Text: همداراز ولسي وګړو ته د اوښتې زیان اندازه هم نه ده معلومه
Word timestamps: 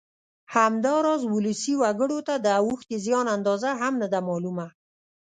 همداراز 0.55 1.21
ولسي 1.35 1.73
وګړو 1.81 2.19
ته 2.27 2.35
د 2.45 2.47
اوښتې 2.65 2.97
زیان 3.05 3.25
اندازه 3.35 3.69
هم 3.81 3.93
نه 4.01 4.07
ده 4.13 4.19
معلومه 4.27 4.67